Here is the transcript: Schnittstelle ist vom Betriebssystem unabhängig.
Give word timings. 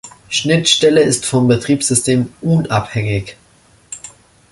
Schnittstelle 0.29 1.03
ist 1.03 1.27
vom 1.27 1.47
Betriebssystem 1.47 2.33
unabhängig. 2.41 3.37